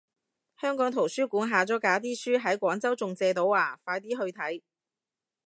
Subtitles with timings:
[0.59, 4.63] 香港圖書館下咗架啲書喺廣州仲借到啊，快啲去睇